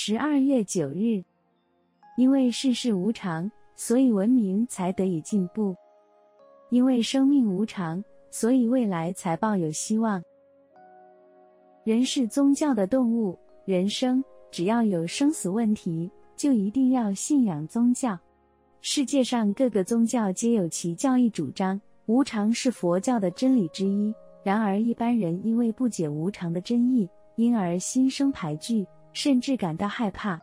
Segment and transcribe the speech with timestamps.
[0.00, 1.24] 十二月九日，
[2.16, 5.74] 因为世事无常，所以文明才得以进步；
[6.70, 10.22] 因为生命无常，所以未来才抱有希望。
[11.82, 14.22] 人是宗教的动物，人生
[14.52, 18.16] 只要有生死问题，就一定要信仰宗教。
[18.80, 24.14] 世界上各个宗教皆有其教义主张，无常是佛教的真理之一。
[24.44, 28.86] 然而一般人因为不解无常的真义，因而心生排拒。
[29.12, 30.40] 甚至感到害怕。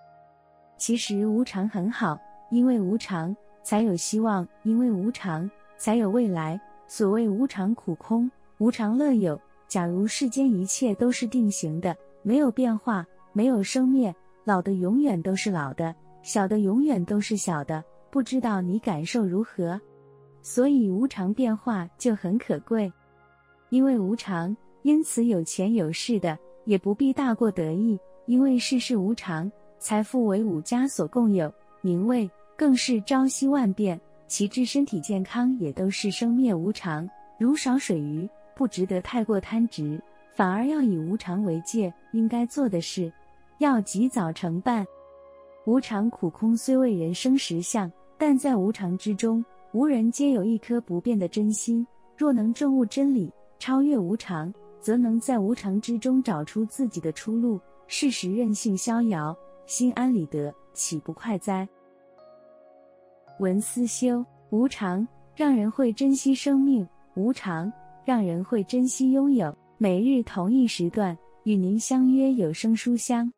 [0.78, 2.20] 其实无常很好，
[2.52, 6.60] 因为无常才有希望，因为无常才有未来。
[6.88, 9.40] 所谓无常苦空，无常乐有。
[9.68, 14.14] 假如世间一切都是定型的，没有变化，没有生灭，
[14.44, 19.82] 老的永远都是老的，小的永远都是小的，不知道你感受如何？
[20.44, 22.94] 所以无常变化就很可贵，
[23.70, 28.00] 因为无常，因此有钱有势的也不必大过得意。
[28.28, 40.02] 因为世事无常，财富为五家所共有，名位更是朝夕万变，其至身体健康也都是生灭无常，如少水鱼，不值得太过贪执，
[40.34, 41.94] 反而要以无常为戒。
[42.14, 43.12] 应该做的事，
[43.60, 44.86] 要及早承办。
[45.66, 51.86] 无常苦空虽为人生实相，但在无常之中，无人皆有一颗不变的真心。
[52.18, 57.60] 若能证悟真理，超越无常，则能在无常之中找出自己的出路。
[57.88, 61.68] 事时任性逍遥，心安理得，岂不快哉？
[63.40, 67.72] 文思修，无常让人会珍惜生命，无常
[68.04, 69.56] 让人会珍惜拥有。
[69.78, 73.32] 每日同一时段与您相约有声书香。